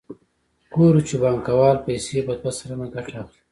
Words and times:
ګورو 0.73 1.01
چې 1.07 1.15
بانکوال 1.21 1.77
پیسې 1.87 2.19
په 2.27 2.33
دوه 2.39 2.51
سلنه 2.57 2.85
ګټه 2.93 3.01
اخلي 3.23 3.31